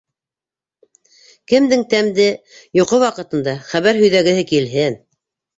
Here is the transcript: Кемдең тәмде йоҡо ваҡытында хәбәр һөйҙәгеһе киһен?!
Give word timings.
Кемдең 1.53 1.83
тәмде 1.91 2.27
йоҡо 2.81 3.01
ваҡытында 3.05 3.55
хәбәр 3.69 4.03
һөйҙәгеһе 4.03 4.49
киһен?! 4.55 4.99